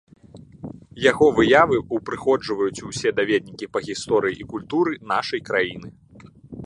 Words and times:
Яго 1.11 1.27
выявы 1.39 1.77
ўпрыгожваюць 1.97 2.83
усе 2.89 3.09
даведнікі 3.21 3.71
па 3.77 3.83
гісторыі 3.89 4.39
і 4.45 4.49
культуры 4.55 4.91
нашай 5.13 5.41
краіны. 5.51 5.89